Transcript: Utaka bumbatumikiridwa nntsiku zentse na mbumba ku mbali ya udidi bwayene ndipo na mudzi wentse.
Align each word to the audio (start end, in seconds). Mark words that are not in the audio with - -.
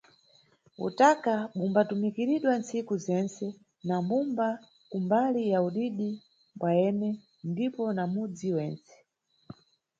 Utaka 0.87 1.33
bumbatumikiridwa 1.57 2.51
nntsiku 2.59 2.93
zentse 3.05 3.45
na 3.87 3.95
mbumba 4.03 4.47
ku 4.89 4.97
mbali 5.05 5.41
ya 5.51 5.59
udidi 5.67 6.09
bwayene 6.59 7.09
ndipo 7.49 7.83
na 7.95 8.03
mudzi 8.13 8.47
wentse. 8.55 8.95